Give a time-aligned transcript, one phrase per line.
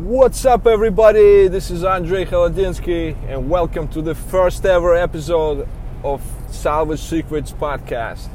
[0.00, 1.46] What's up, everybody?
[1.48, 5.68] This is Andrei Khaladinsky, and welcome to the first ever episode
[6.02, 8.28] of Salvage Secrets podcast.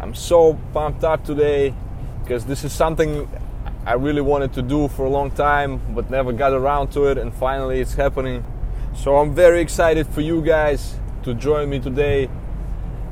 [0.00, 1.72] I'm so pumped up today
[2.22, 3.26] because this is something
[3.86, 7.16] I really wanted to do for a long time, but never got around to it,
[7.16, 8.44] and finally it's happening.
[8.94, 12.28] So I'm very excited for you guys to join me today,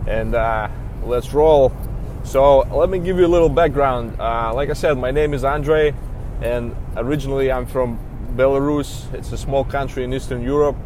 [0.07, 0.69] and uh,
[1.03, 1.75] let's roll.
[2.25, 4.21] So let me give you a little background.
[4.21, 5.95] Uh, like I said, my name is Andre
[6.43, 7.99] and originally I'm from
[8.37, 9.13] Belarus.
[9.15, 10.77] It's a small country in Eastern Europe.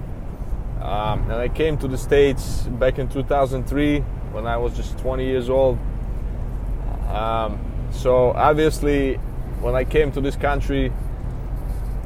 [0.81, 4.01] Um, and I came to the States back in 2003
[4.33, 5.79] when I was just 20 years old.
[7.09, 7.59] Um,
[7.91, 9.17] so obviously,
[9.61, 10.93] when I came to this country,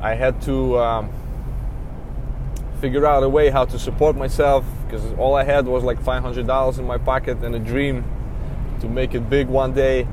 [0.01, 1.12] I had to um,
[2.81, 6.79] figure out a way how to support myself because all I had was like $500
[6.79, 8.05] in my pocket and a dream
[8.81, 10.09] to make it big one day.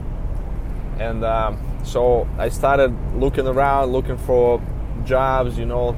[0.99, 4.61] And um, so I started looking around, looking for
[5.05, 5.95] jobs, you know.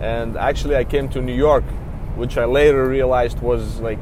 [0.00, 1.64] And actually, I came to New York,
[2.16, 3.98] which I later realized was like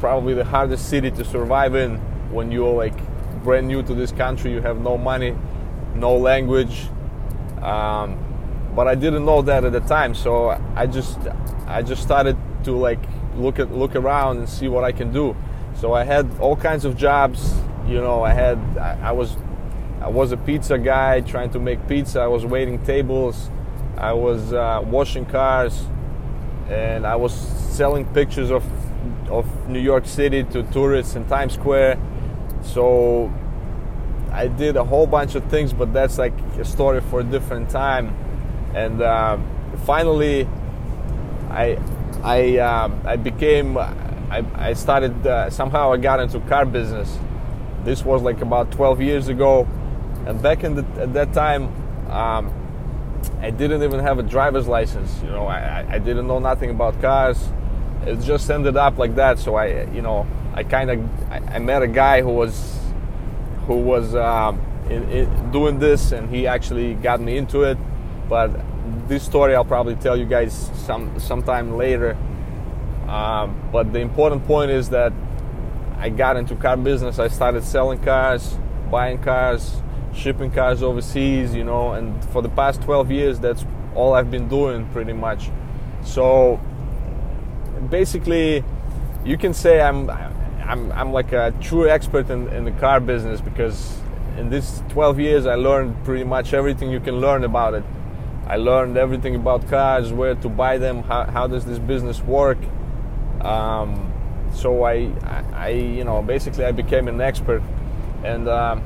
[0.00, 1.96] probably the hardest city to survive in
[2.32, 2.94] when you're like
[3.44, 4.52] brand new to this country.
[4.52, 5.36] You have no money,
[5.94, 6.88] no language.
[7.62, 8.22] Um,
[8.74, 11.18] but I didn't know that at the time, so I just
[11.66, 13.00] I just started to like
[13.36, 15.34] look at look around and see what I can do.
[15.80, 17.54] So I had all kinds of jobs.
[17.86, 19.36] You know, I had I, I was
[20.00, 22.20] I was a pizza guy trying to make pizza.
[22.20, 23.50] I was waiting tables.
[23.96, 25.84] I was uh, washing cars,
[26.68, 28.64] and I was selling pictures of
[29.30, 31.98] of New York City to tourists in Times Square.
[32.62, 33.32] So
[34.30, 37.70] I did a whole bunch of things, but that's like a story for a different
[37.70, 38.14] time.
[38.74, 39.38] And uh,
[39.86, 40.46] finally,
[41.48, 41.78] I
[42.22, 47.18] I uh, I became I, I started uh, somehow I got into car business.
[47.82, 49.66] This was like about 12 years ago
[50.26, 51.68] and back in the, at that time,
[52.10, 52.52] um,
[53.40, 55.20] I didn't even have a driver's license.
[55.22, 57.48] You know, I, I didn't know nothing about cars.
[58.04, 59.38] It just ended up like that.
[59.38, 62.78] So I, you know, I kind of I, I, met a guy who was
[63.66, 67.78] who was um, in, in doing this, and he actually got me into it.
[68.28, 68.50] But
[69.08, 72.16] this story I'll probably tell you guys some sometime later.
[73.08, 75.12] Um, but the important point is that
[75.98, 77.18] I got into car business.
[77.18, 78.58] I started selling cars,
[78.90, 79.76] buying cars,
[80.16, 84.48] shipping cars overseas, you know, and for the past 12 years, that's all I've been
[84.48, 85.50] doing pretty much.
[86.04, 86.60] So
[87.90, 88.64] basically,
[89.24, 90.10] you can say I'm
[90.66, 93.98] I'm, I'm like a true expert in, in the car business because
[94.36, 97.84] in this 12 years I learned pretty much everything you can learn about it.
[98.46, 102.58] I learned everything about cars, where to buy them, how, how does this business work.
[103.40, 104.12] Um,
[104.52, 105.10] so I,
[105.52, 107.62] I, you know, basically I became an expert,
[108.24, 108.82] and um,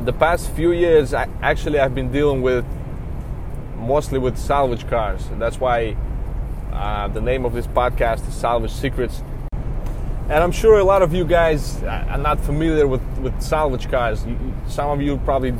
[0.00, 2.64] the past few years, I, actually, I've been dealing with
[3.76, 5.28] mostly with salvage cars.
[5.38, 5.96] That's why
[6.72, 9.22] uh, the name of this podcast is Salvage Secrets.
[10.28, 14.26] And I'm sure a lot of you guys are not familiar with, with salvage cars.
[14.66, 15.52] Some of you probably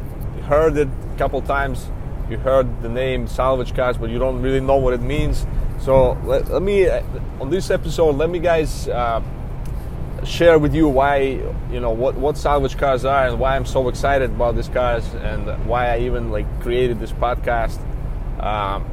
[0.42, 1.88] heard it a couple times.
[2.28, 5.46] You heard the name salvage cars, but you don't really know what it means.
[5.80, 7.02] So let, let me, uh,
[7.40, 9.22] on this episode, let me guys uh,
[10.26, 11.18] share with you why
[11.70, 15.06] you know what what salvage cars are and why I'm so excited about these cars
[15.14, 17.78] and why I even like created this podcast.
[18.42, 18.84] Um,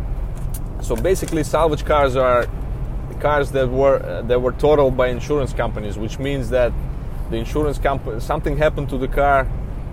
[0.82, 2.48] so basically, salvage cars are
[3.20, 6.72] cars that were that were totaled by insurance companies, which means that
[7.30, 9.48] the insurance company something happened to the car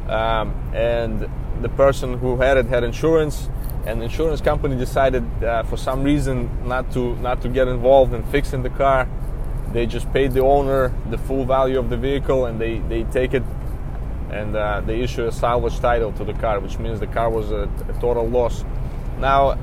[0.09, 1.29] um, and
[1.63, 3.49] the person who had it had insurance
[3.87, 8.13] and the insurance company decided uh, for some reason not to not to get involved
[8.13, 9.09] in fixing the car
[9.73, 13.35] they just paid the owner the full value of the vehicle and they, they take
[13.35, 13.43] it
[14.31, 17.51] and uh, they issue a salvage title to the car, which means the car was
[17.51, 18.65] a, a total loss.
[19.19, 19.59] Now,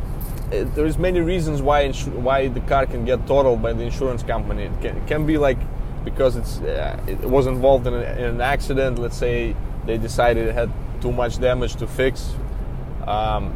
[0.51, 3.83] it, there is many reasons why insu- why the car can get totaled by the
[3.83, 4.63] insurance company.
[4.63, 5.57] It can, it can be like
[6.03, 8.99] because it's uh, it was involved in, a, in, an accident.
[8.99, 12.33] Let's say they decided it had too much damage to fix.
[13.05, 13.53] Um,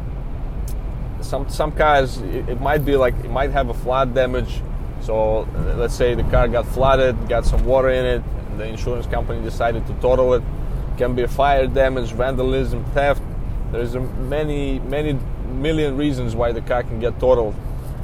[1.20, 4.60] some some cars it, it might be like it might have a flood damage
[5.02, 8.22] so uh, let's say the car got flooded, got some water in it,
[8.56, 10.42] the insurance company decided to total it.
[10.96, 13.22] can be fire damage, vandalism, theft.
[13.72, 15.18] There's many, many
[15.48, 17.54] million reasons why the car can get totaled.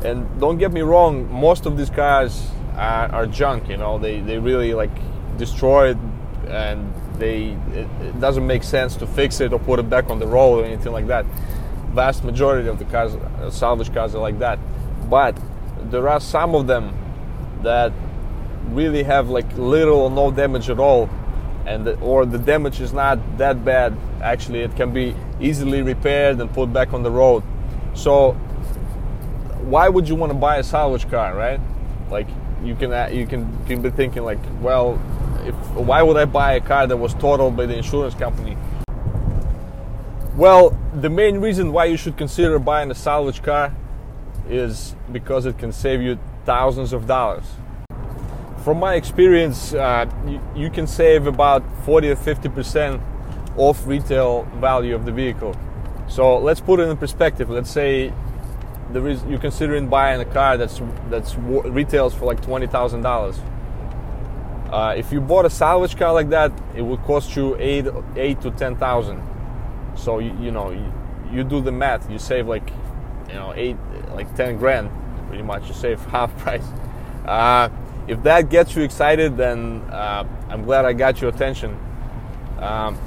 [0.04, 3.68] And don't get me wrong, most of these cars are, are junk.
[3.68, 4.90] You know, they they really like
[5.36, 5.98] destroyed,
[6.46, 10.18] and they it, it doesn't make sense to fix it or put it back on
[10.18, 11.26] the road or anything like that.
[11.92, 14.58] Vast majority of the cars, uh, salvage cars, are like that.
[15.10, 15.36] But
[15.90, 16.94] there are some of them
[17.62, 17.92] that
[18.70, 21.08] really have like little or no damage at all
[21.66, 26.40] and the, or the damage is not that bad actually it can be easily repaired
[26.40, 27.42] and put back on the road
[27.94, 28.32] So
[29.68, 31.60] why would you want to buy a salvage car, right?
[32.10, 32.28] Like
[32.62, 35.00] you can uh, you can you can be thinking like, well,
[35.44, 38.56] if why would I buy a car that was totaled by the insurance company?
[40.36, 43.74] Well, the main reason why you should consider buying a salvage car
[44.50, 47.44] is because it can save you thousands of dollars.
[48.64, 53.02] From my experience, uh, you, you, can save about 40 or 50 percent
[53.56, 55.54] off retail value of the vehicle.
[56.08, 57.50] So let's put it in perspective.
[57.50, 58.12] Let's say
[58.92, 60.80] there is you're considering buying a car that's
[61.10, 63.40] that's retails for like twenty thousand uh, dollars.
[64.98, 67.86] If you bought a salvage car like that, it would cost you eight
[68.16, 69.22] eight to ten thousand.
[69.96, 70.92] So you, you know you,
[71.30, 72.10] you do the math.
[72.10, 72.70] You save like
[73.28, 73.76] you know eight
[74.12, 74.90] like ten grand
[75.28, 75.68] pretty much.
[75.68, 76.66] You save half price.
[77.26, 77.68] Uh,
[78.08, 81.78] if that gets you excited, then uh, I'm glad I got your attention.
[82.58, 82.98] Um,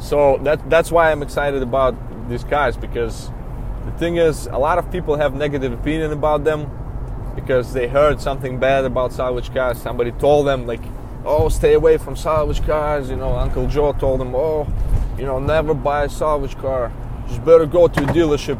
[0.00, 1.94] so that that's why I'm excited about
[2.28, 3.30] these cars because
[3.84, 6.70] the thing is, a lot of people have negative opinion about them
[7.34, 9.80] because they heard something bad about salvage cars.
[9.80, 10.82] Somebody told them like,
[11.24, 14.66] "Oh, stay away from salvage cars." You know, Uncle Joe told them, "Oh,
[15.18, 16.92] you know, never buy a salvage car.
[17.28, 18.58] Just better go to a dealership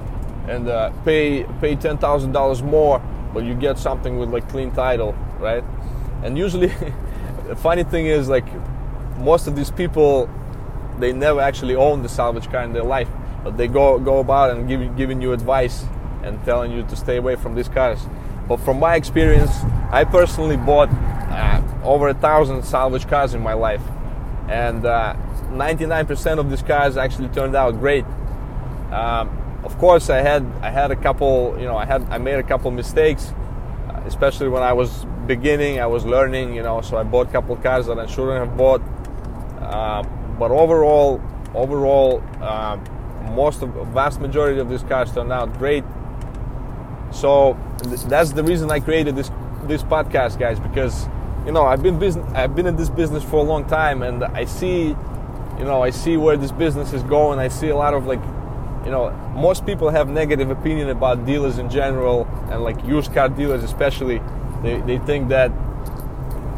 [0.49, 3.01] and uh, pay pay ten thousand dollars more,
[3.33, 5.65] but you get something with like clean title, right?"
[6.23, 6.69] And usually,
[7.47, 8.47] the funny thing is like
[9.19, 10.29] most of these people
[10.99, 13.09] they never actually own the salvage car in their life,
[13.45, 15.85] but they go go about and giving giving you advice
[16.23, 18.01] and telling you to stay away from these cars.
[18.49, 19.53] But from my experience,
[19.91, 23.83] I personally bought uh, over a thousand salvage cars in my life,
[24.49, 25.15] and uh,
[25.51, 28.05] 99% of these cars actually turned out great.
[28.91, 32.39] Um, of course, I had I had a couple, you know, I had I made
[32.39, 33.33] a couple mistakes,
[34.07, 35.81] especially when I was beginning.
[35.81, 38.57] I was learning, you know, so I bought a couple cars that I shouldn't have
[38.57, 38.83] bought.
[39.61, 40.03] Uh,
[40.39, 41.21] but overall,
[41.55, 42.79] overall, uh,
[43.33, 45.85] most of vast majority of these cars turned out great.
[47.11, 49.31] So th- that's the reason I created this
[49.65, 51.09] this podcast, guys, because
[51.45, 54.25] you know I've been business I've been in this business for a long time, and
[54.25, 54.89] I see,
[55.59, 57.39] you know, I see where this business is going.
[57.39, 58.21] I see a lot of like,
[58.89, 63.29] you know, most people have negative opinion about dealers in general, and like used car
[63.29, 64.23] dealers especially.
[64.63, 65.51] They they think that,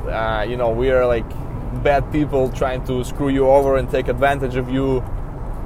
[0.09, 1.29] uh, you know, we are like
[1.83, 5.03] bad people trying to screw you over and take advantage of you,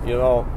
[0.07, 0.49] you know.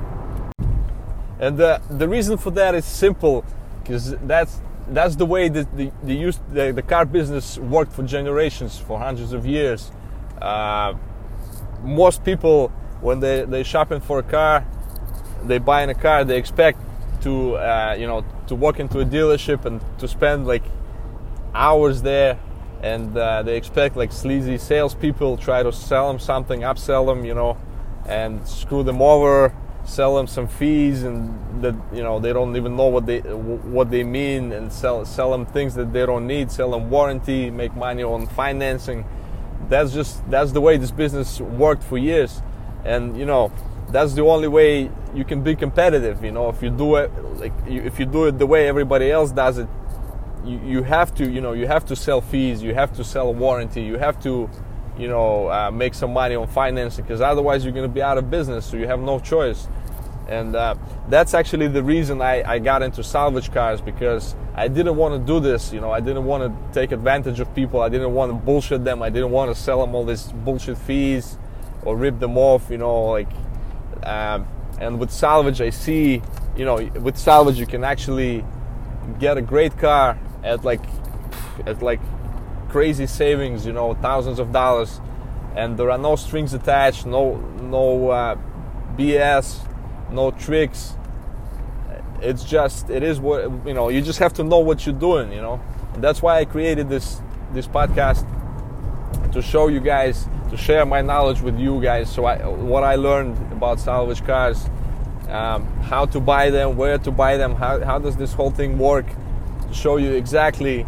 [1.41, 3.43] And the, the reason for that is simple,
[3.83, 8.03] because that's that's the way that the the, used, the, the car business worked for
[8.03, 9.91] generations, for hundreds of years.
[10.41, 10.93] Uh,
[11.83, 12.69] most people,
[13.01, 14.65] when they they shopping for a car,
[15.43, 16.79] they buy in a car, they expect
[17.21, 20.63] to uh, you know to walk into a dealership and to spend like
[21.53, 22.39] hours there
[22.81, 27.33] and uh, they expect like sleazy salespeople try to sell them something, upsell them, you
[27.33, 27.57] know,
[28.05, 29.53] and screw them over,
[29.83, 33.89] sell them some fees, and that you know they don't even know what they what
[33.89, 37.75] they mean, and sell sell them things that they don't need, sell them warranty, make
[37.75, 39.05] money on financing.
[39.69, 42.41] That's just that's the way this business worked for years,
[42.85, 43.51] and you know
[43.89, 46.23] that's the only way you can be competitive.
[46.23, 49.31] You know, if you do it like if you do it the way everybody else
[49.31, 49.67] does it,
[50.47, 53.27] you, you have to you know you have to sell fees you have to sell
[53.27, 54.49] a warranty you have to
[54.97, 58.17] you know uh, make some money on financing because otherwise you're going to be out
[58.17, 59.67] of business so you have no choice
[60.27, 60.75] and uh,
[61.07, 65.25] that's actually the reason I, I got into salvage cars because I didn't want to
[65.25, 68.31] do this you know I didn't want to take advantage of people I didn't want
[68.31, 71.37] to bullshit them I didn't want to sell them all these bullshit fees
[71.83, 73.29] or rip them off you know like
[74.07, 74.47] um,
[74.79, 76.21] and with salvage I see
[76.55, 78.43] you know with salvage you can actually
[79.19, 80.81] get a great car at like
[81.65, 81.99] at like
[82.69, 84.99] crazy savings, you know, thousands of dollars,
[85.55, 88.35] and there are no strings attached, no no uh,
[88.95, 89.67] BS,
[90.11, 90.95] no tricks.
[92.21, 93.89] It's just it is what you know.
[93.89, 95.61] You just have to know what you're doing, you know.
[95.93, 97.21] And that's why I created this
[97.53, 98.25] this podcast
[99.31, 102.11] to show you guys, to share my knowledge with you guys.
[102.11, 104.69] So I, what I learned about salvage cars,
[105.29, 108.77] um, how to buy them, where to buy them, how how does this whole thing
[108.77, 109.05] work
[109.67, 110.85] to show you exactly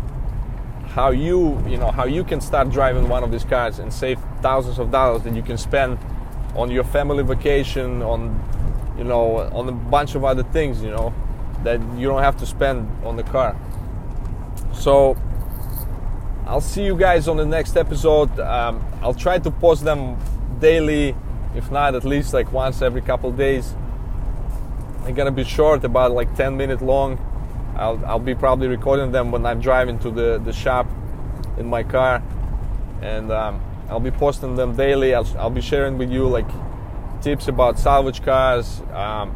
[0.90, 4.20] how you you know how you can start driving one of these cars and save
[4.42, 5.98] thousands of dollars that you can spend
[6.56, 8.22] on your family vacation on
[8.98, 11.14] you know on a bunch of other things you know
[11.64, 13.56] that you don't have to spend on the car
[14.74, 15.16] so
[16.50, 18.40] i'll see you guys on the next episode.
[18.40, 20.18] Um, i'll try to post them
[20.60, 21.16] daily
[21.56, 23.76] if not at least like once every couple days.
[25.04, 27.18] They're gonna be short about like 10 minute long.
[27.76, 30.88] I'll, I'll be probably recording them when I'm driving to the, the shop
[31.58, 32.22] in my car.
[33.02, 35.14] And um, I'll be posting them daily.
[35.14, 36.50] I'll, I'll be sharing with you like
[37.22, 39.34] tips about salvage cars um,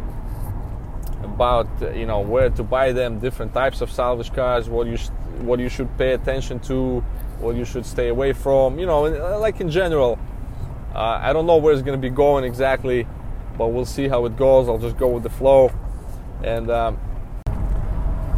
[1.23, 4.97] about you know where to buy them, different types of salvage cars, what you
[5.41, 6.99] what you should pay attention to,
[7.39, 8.79] what you should stay away from.
[8.79, 10.19] You know, uh, like in general.
[10.93, 13.07] Uh, I don't know where it's going to be going exactly,
[13.57, 14.69] but we'll see how it goes.
[14.69, 15.71] I'll just go with the flow.
[16.43, 16.99] And um,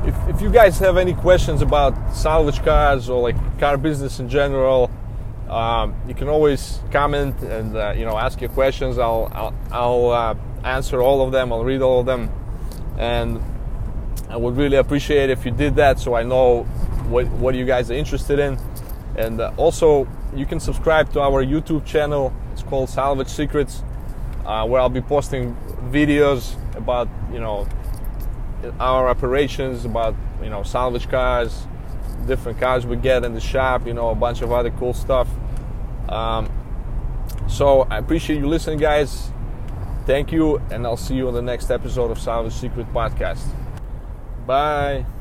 [0.05, 4.29] if, if you guys have any questions about salvage cars or like car business in
[4.29, 4.89] general,
[5.49, 8.97] um, you can always comment and uh, you know ask your questions.
[8.97, 11.51] I'll I'll, I'll uh, answer all of them.
[11.51, 12.31] I'll read all of them,
[12.97, 13.41] and
[14.35, 16.63] I would really appreciate if you did that, so I know
[17.07, 18.59] what what you guys are interested in.
[19.15, 22.33] And uh, also, you can subscribe to our YouTube channel.
[22.51, 23.81] It's called Salvage Secrets,
[24.45, 25.55] uh, where I'll be posting
[25.89, 27.65] videos about you know
[28.77, 31.65] our operations, about you know salvage cars,
[32.27, 35.29] different cars we get in the shop, you know a bunch of other cool stuff.
[36.09, 36.51] Um,
[37.47, 39.31] so I appreciate you listening, guys.
[40.05, 43.64] Thank you, and I'll see you on the next episode of Salvage Secret Podcast.
[44.45, 45.14] Bye.